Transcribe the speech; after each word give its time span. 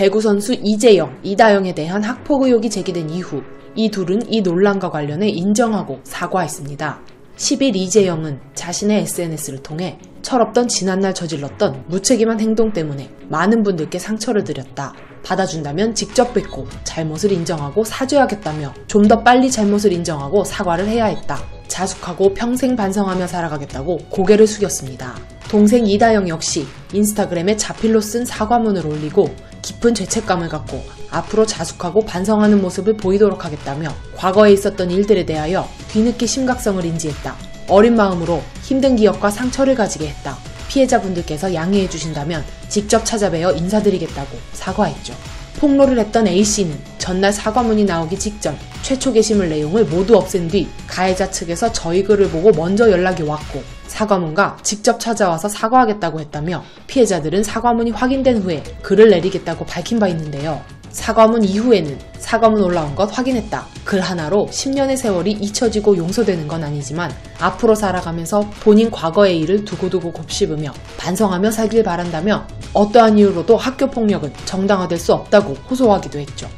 배구 0.00 0.22
선수 0.22 0.54
이재영, 0.54 1.18
이다영에 1.22 1.74
대한 1.74 2.02
학폭 2.02 2.44
의혹이 2.44 2.70
제기된 2.70 3.10
이후 3.10 3.42
이 3.74 3.90
둘은 3.90 4.32
이 4.32 4.40
논란과 4.40 4.90
관련해 4.90 5.28
인정하고 5.28 6.00
사과했습니다. 6.04 7.00
10일 7.36 7.76
이재영은 7.76 8.40
자신의 8.54 9.02
SNS를 9.02 9.62
통해 9.62 9.98
철없던 10.22 10.68
지난날 10.68 11.12
저질렀던 11.12 11.84
무책임한 11.88 12.40
행동 12.40 12.72
때문에 12.72 13.10
많은 13.28 13.62
분들께 13.62 13.98
상처를 13.98 14.42
드렸다. 14.42 14.94
받아준다면 15.22 15.94
직접 15.94 16.32
뵙고 16.32 16.66
잘못을 16.84 17.30
인정하고 17.32 17.84
사죄하겠다며 17.84 18.72
좀 18.86 19.06
더 19.06 19.22
빨리 19.22 19.50
잘못을 19.50 19.92
인정하고 19.92 20.44
사과를 20.44 20.88
해야 20.88 21.04
했다. 21.04 21.36
자숙하고 21.68 22.32
평생 22.32 22.74
반성하며 22.74 23.26
살아가겠다고 23.26 23.98
고개를 24.08 24.46
숙였습니다. 24.46 25.14
동생 25.50 25.84
이다영 25.84 26.28
역시 26.28 26.64
인스타그램에 26.92 27.56
자필로 27.56 28.00
쓴 28.00 28.24
사과문을 28.24 28.86
올리고 28.86 29.34
깊은 29.62 29.96
죄책감을 29.96 30.48
갖고 30.48 30.80
앞으로 31.10 31.44
자숙하고 31.44 32.04
반성하는 32.04 32.62
모습을 32.62 32.96
보이도록 32.96 33.44
하겠다며 33.44 33.92
과거에 34.14 34.52
있었던 34.52 34.92
일들에 34.92 35.26
대하여 35.26 35.68
뒤늦게 35.88 36.24
심각성을 36.26 36.84
인지했다. 36.84 37.34
어린 37.66 37.96
마음으로 37.96 38.44
힘든 38.62 38.94
기억과 38.94 39.32
상처를 39.32 39.74
가지게 39.74 40.06
했다. 40.06 40.38
피해자분들께서 40.68 41.52
양해해 41.52 41.88
주신다면 41.88 42.44
직접 42.68 43.04
찾아뵈어 43.04 43.50
인사드리겠다고 43.50 44.38
사과했죠. 44.52 45.14
폭로를 45.58 45.98
했던 45.98 46.28
A씨는 46.28 46.78
전날 47.00 47.32
사과문이 47.32 47.84
나오기 47.84 48.18
직전 48.18 48.56
최초 48.82 49.12
게시물 49.12 49.48
내용을 49.48 49.86
모두 49.86 50.16
없앤 50.16 50.46
뒤 50.46 50.68
가해자 50.86 51.28
측에서 51.30 51.72
저희 51.72 52.04
글을 52.04 52.28
보고 52.28 52.52
먼저 52.52 52.88
연락이 52.90 53.24
왔고 53.24 53.62
사과문과 53.88 54.58
직접 54.62 55.00
찾아와서 55.00 55.48
사과하겠다고 55.48 56.20
했다며 56.20 56.62
피해자들은 56.86 57.42
사과문이 57.42 57.90
확인된 57.90 58.42
후에 58.42 58.62
글을 58.82 59.10
내리겠다고 59.10 59.64
밝힌 59.66 59.98
바 59.98 60.06
있는데요. 60.08 60.62
사과문 60.90 61.44
이후에는 61.44 61.98
사과문 62.18 62.62
올라온 62.62 62.94
것 62.94 63.16
확인했다. 63.16 63.64
글 63.84 64.00
하나로 64.00 64.48
10년의 64.50 64.96
세월이 64.96 65.32
잊혀지고 65.32 65.96
용서되는 65.96 66.48
건 66.48 66.64
아니지만 66.64 67.12
앞으로 67.38 67.74
살아가면서 67.74 68.48
본인 68.60 68.90
과거의 68.90 69.40
일을 69.40 69.64
두고두고 69.64 70.12
곱씹으며 70.12 70.72
반성하며 70.98 71.50
살길 71.50 71.82
바란다며 71.82 72.46
어떠한 72.72 73.18
이유로도 73.18 73.56
학교 73.56 73.88
폭력은 73.88 74.32
정당화될 74.44 74.98
수 74.98 75.12
없다고 75.12 75.54
호소하기도 75.70 76.18
했죠. 76.18 76.48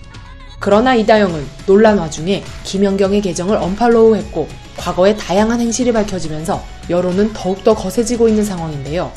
그러나 0.62 0.94
이다영은 0.94 1.44
논란 1.66 1.98
와중에 1.98 2.44
김연경의 2.62 3.20
계정을 3.20 3.56
언팔로우했고 3.56 4.46
과거의 4.76 5.16
다양한 5.16 5.60
행실이 5.60 5.92
밝혀지면서 5.92 6.62
여론은 6.88 7.32
더욱더 7.32 7.74
거세지고 7.74 8.28
있는 8.28 8.44
상황인데요. 8.44 9.10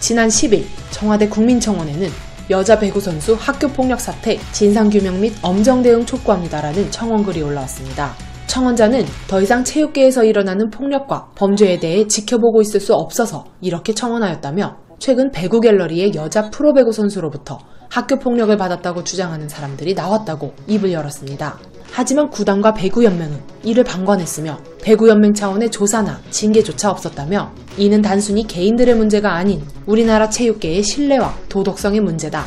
지난 0.00 0.28
10일 0.28 0.66
청와대 0.90 1.30
국민청원에는 1.30 2.10
여자 2.50 2.78
배구 2.78 3.00
선수 3.00 3.34
학교 3.40 3.68
폭력 3.68 4.02
사태 4.02 4.38
진상 4.52 4.90
규명 4.90 5.18
및 5.18 5.32
엄정 5.40 5.82
대응 5.82 6.04
촉구합니다라는 6.04 6.90
청원글이 6.90 7.40
올라왔습니다. 7.40 8.14
청원자는 8.46 9.06
더 9.28 9.40
이상 9.40 9.64
체육계에서 9.64 10.24
일어나는 10.24 10.68
폭력과 10.68 11.30
범죄에 11.36 11.78
대해 11.80 12.06
지켜보고 12.06 12.60
있을 12.60 12.80
수 12.80 12.92
없어서 12.92 13.46
이렇게 13.62 13.94
청원하였다며 13.94 14.76
최근 15.02 15.32
배구 15.32 15.60
갤러리의 15.60 16.14
여자 16.14 16.48
프로배구 16.48 16.92
선수로부터 16.92 17.58
학교 17.88 18.20
폭력을 18.20 18.56
받았다고 18.56 19.02
주장하는 19.02 19.48
사람들이 19.48 19.94
나왔다고 19.94 20.54
입을 20.68 20.92
열었습니다. 20.92 21.58
하지만 21.90 22.30
구단과 22.30 22.74
배구연맹은 22.74 23.36
이를 23.64 23.82
방관했으며 23.82 24.60
배구연맹 24.80 25.34
차원의 25.34 25.72
조사나 25.72 26.20
징계조차 26.30 26.92
없었다며 26.92 27.50
이는 27.78 28.00
단순히 28.00 28.46
개인들의 28.46 28.94
문제가 28.94 29.32
아닌 29.32 29.64
우리나라 29.86 30.30
체육계의 30.30 30.84
신뢰와 30.84 31.34
도덕성의 31.48 31.98
문제다. 31.98 32.44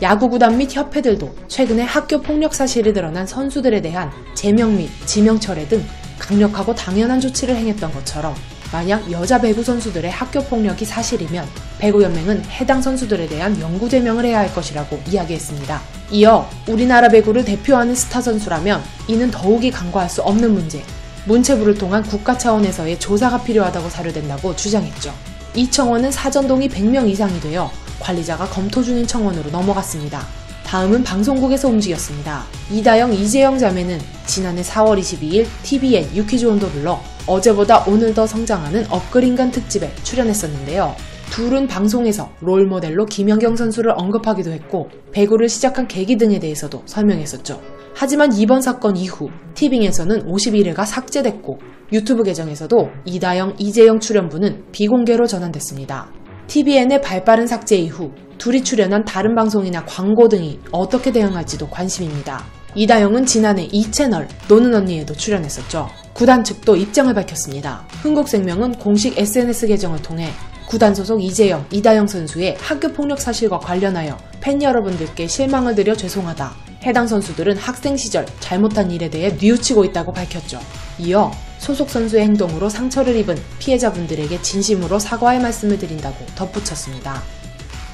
야구구단 0.00 0.56
및 0.56 0.76
협회들도 0.76 1.28
최근에 1.48 1.82
학교 1.82 2.22
폭력 2.22 2.54
사실이 2.54 2.92
드러난 2.92 3.26
선수들에 3.26 3.82
대한 3.82 4.12
제명 4.34 4.76
및 4.76 4.88
지명 5.04 5.40
철회 5.40 5.66
등 5.66 5.82
강력하고 6.20 6.76
당연한 6.76 7.18
조치를 7.18 7.56
행했던 7.56 7.92
것처럼 7.92 8.36
만약 8.72 9.10
여자 9.10 9.40
배구 9.40 9.62
선수들의 9.62 10.10
학교 10.10 10.42
폭력이 10.42 10.84
사실이면 10.84 11.46
배구연맹은 11.78 12.44
해당 12.50 12.82
선수들에 12.82 13.26
대한 13.28 13.58
영구 13.60 13.88
제명을 13.88 14.24
해야 14.26 14.40
할 14.40 14.52
것이라고 14.52 15.00
이야기했습니다. 15.08 15.80
이어 16.10 16.48
우리나라 16.66 17.08
배구를 17.08 17.44
대표하는 17.44 17.94
스타 17.94 18.20
선수라면 18.20 18.82
이는 19.06 19.30
더욱이 19.30 19.70
간과할 19.70 20.10
수 20.10 20.22
없는 20.22 20.52
문제, 20.52 20.82
문체부를 21.24 21.76
통한 21.76 22.02
국가 22.02 22.36
차원에서의 22.36 22.98
조사가 22.98 23.42
필요하다고 23.42 23.88
사료된다고 23.88 24.54
주장했죠. 24.54 25.14
이 25.54 25.70
청원은 25.70 26.10
사전 26.10 26.46
동의 26.46 26.68
100명 26.68 27.08
이상이 27.08 27.40
되어 27.40 27.70
관리자가 28.00 28.46
검토 28.46 28.82
중인 28.82 29.06
청원으로 29.06 29.50
넘어갔습니다. 29.50 30.26
다음은 30.64 31.02
방송국에서 31.02 31.68
움직였습니다. 31.68 32.44
이다영, 32.70 33.14
이재영 33.14 33.58
자매는 33.58 33.98
지난해 34.26 34.60
4월 34.62 35.00
22일 35.00 35.46
TVN 35.62 36.14
유퀴즈 36.14 36.44
온도 36.44 36.68
불러 36.68 37.02
어제보다 37.28 37.84
오늘 37.86 38.14
더 38.14 38.26
성장하는 38.26 38.86
업글인간 38.90 39.50
특집에 39.50 39.94
출연했었는데요. 40.02 40.94
둘은 41.30 41.66
방송에서 41.68 42.30
롤 42.40 42.66
모델로 42.66 43.04
김연경 43.04 43.54
선수를 43.54 43.92
언급하기도 43.96 44.50
했고 44.50 44.88
배구를 45.12 45.48
시작한 45.48 45.86
계기 45.86 46.16
등에 46.16 46.38
대해서도 46.38 46.82
설명했었죠. 46.86 47.60
하지만 47.94 48.32
이번 48.32 48.62
사건 48.62 48.96
이후 48.96 49.28
티빙에서는 49.54 50.26
51회가 50.26 50.86
삭제됐고 50.86 51.58
유튜브 51.92 52.22
계정에서도 52.22 52.76
이다영, 53.04 53.56
이재영 53.58 54.00
출연분은 54.00 54.66
비공개로 54.72 55.26
전환됐습니다. 55.26 56.10
TVN의 56.46 57.02
발빠른 57.02 57.46
삭제 57.46 57.76
이후 57.76 58.12
둘이 58.38 58.62
출연한 58.62 59.04
다른 59.04 59.34
방송이나 59.34 59.84
광고 59.84 60.28
등이 60.28 60.60
어떻게 60.70 61.12
대응할지도 61.12 61.68
관심입니다. 61.68 62.44
이다영은 62.74 63.26
지난해 63.26 63.68
이 63.70 63.90
채널 63.90 64.28
노는 64.48 64.74
언니에도 64.74 65.12
출연했었죠. 65.14 65.88
구단 66.18 66.42
측도 66.42 66.74
입장을 66.74 67.14
밝혔습니다. 67.14 67.84
흥국생명은 68.02 68.72
공식 68.72 69.16
SNS 69.16 69.68
계정을 69.68 70.02
통해 70.02 70.32
구단 70.66 70.92
소속 70.92 71.22
이재영, 71.22 71.66
이다영 71.70 72.08
선수의 72.08 72.56
학교 72.58 72.88
폭력 72.92 73.20
사실과 73.20 73.60
관련하여 73.60 74.18
팬 74.40 74.60
여러분들께 74.60 75.28
실망을 75.28 75.76
드려 75.76 75.94
죄송하다. 75.94 76.52
해당 76.82 77.06
선수들은 77.06 77.56
학생 77.58 77.96
시절 77.96 78.26
잘못한 78.40 78.90
일에 78.90 79.08
대해 79.08 79.36
뉘우치고 79.40 79.84
있다고 79.84 80.12
밝혔죠. 80.12 80.58
이어 80.98 81.30
소속 81.58 81.88
선수의 81.88 82.24
행동으로 82.24 82.68
상처를 82.68 83.14
입은 83.14 83.36
피해자분들에게 83.60 84.42
진심으로 84.42 84.98
사과의 84.98 85.38
말씀을 85.38 85.78
드린다고 85.78 86.26
덧붙였습니다. 86.34 87.22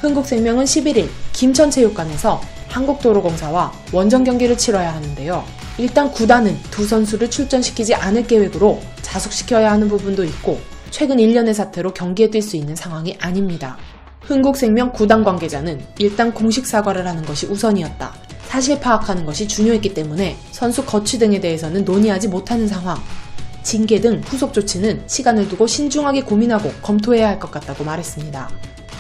흥국생명은 0.01 0.65
11일 0.65 1.11
김천체육관에서 1.35 2.41
한국도로공사와 2.69 3.71
원정 3.93 4.25
경기를 4.25 4.57
치러야 4.57 4.95
하는데요. 4.95 5.64
일단 5.79 6.11
구단은 6.11 6.57
두 6.71 6.87
선수를 6.87 7.31
출전시키지 7.31 7.95
않을 7.95 8.27
계획으로 8.27 8.81
자숙시켜야 9.03 9.73
하는 9.73 9.89
부분도 9.89 10.25
있고 10.25 10.61
최근 10.91 11.17
1년의 11.17 11.53
사태로 11.53 11.93
경기에 11.93 12.31
뛸 12.31 12.41
수 12.43 12.57
있는 12.57 12.77
상황이 12.77 13.17
아닙니다. 13.21 13.77
흥국생명 14.23 14.93
구단 14.93 15.25
관계자는 15.25 15.81
일단 15.99 16.33
공식 16.33 16.67
사과를 16.67 17.07
하는 17.07 17.25
것이 17.25 17.47
우선이었다. 17.47 18.15
사실 18.47 18.79
파악하는 18.79 19.27
것이 19.27 19.49
중요했기 19.49 19.93
때문에 19.95 20.37
선수 20.53 20.85
거취 20.85 21.19
등에 21.19 21.41
대해서는 21.41 21.85
논의하지 21.85 22.29
못하는 22.29 22.69
상황. 22.69 22.97
징계 23.65 24.01
등 24.01 24.21
후속 24.25 24.53
조치는 24.53 25.03
시간을 25.07 25.49
두고 25.49 25.67
신중하게 25.67 26.23
고민하고 26.23 26.71
검토해야 26.83 27.29
할 27.29 27.41
것 27.41 27.51
같다고 27.51 27.83
말했습니다. 27.83 28.49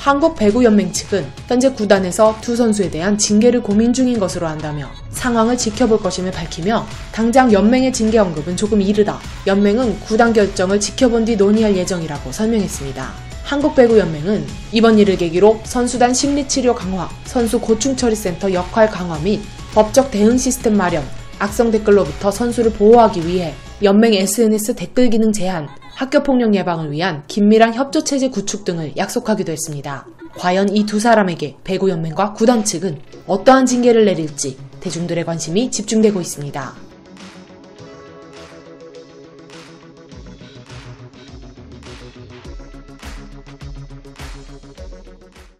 한국 0.04 0.36
배구연맹 0.36 0.92
측은 0.92 1.24
현재 1.48 1.70
구단에서 1.70 2.36
두 2.42 2.56
선수에 2.56 2.90
대한 2.90 3.16
징계를 3.16 3.62
고민 3.62 3.94
중인 3.94 4.18
것으로 4.18 4.46
안다며 4.46 4.90
상황을 5.08 5.56
지켜볼 5.56 6.00
것임을 6.00 6.30
밝히며 6.30 6.86
당장 7.10 7.50
연맹의 7.50 7.90
징계 7.90 8.18
언급은 8.18 8.54
조금 8.54 8.82
이르다. 8.82 9.18
연맹은 9.46 10.00
구단 10.00 10.34
결정을 10.34 10.78
지켜본 10.78 11.24
뒤 11.24 11.36
논의할 11.36 11.74
예정이라고 11.74 12.32
설명했습니다. 12.32 13.12
한국배구연맹은 13.44 14.44
이번 14.72 14.98
일을 14.98 15.16
계기로 15.16 15.60
선수단 15.64 16.12
심리치료 16.12 16.74
강화, 16.74 17.08
선수 17.24 17.58
고충처리센터 17.58 18.52
역할 18.52 18.90
강화 18.90 19.18
및 19.20 19.40
법적 19.72 20.10
대응 20.10 20.36
시스템 20.36 20.76
마련, 20.76 21.02
악성 21.38 21.70
댓글로부터 21.70 22.30
선수를 22.30 22.72
보호하기 22.72 23.26
위해 23.26 23.54
연맹 23.82 24.12
SNS 24.12 24.74
댓글 24.74 25.08
기능 25.08 25.32
제한, 25.32 25.66
학교폭력 25.96 26.54
예방을 26.54 26.90
위한 26.90 27.22
긴밀한 27.28 27.74
협조체제 27.74 28.30
구축 28.30 28.64
등을 28.64 28.96
약속하기도 28.96 29.52
했습니다. 29.52 30.06
과연 30.36 30.74
이 30.74 30.84
두 30.84 30.98
사람에게 30.98 31.56
배구연맹과 31.64 32.32
구단 32.32 32.64
측은 32.64 32.98
어떠한 33.26 33.66
징계를 33.66 34.04
내릴지 34.04 34.56
대중들의 34.80 35.24
관심이 35.24 35.70
집중되고 35.70 36.20
있습니다. 36.20 36.83